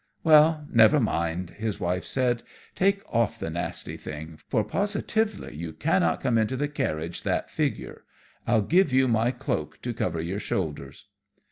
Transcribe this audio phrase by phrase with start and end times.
[0.23, 2.41] "Well, never mind," his wife said,
[2.73, 8.05] "take off the nasty thing, for positively you cannot come into the carriage that figure.
[8.47, 11.05] I'll give you my cloak to cover your shoulders."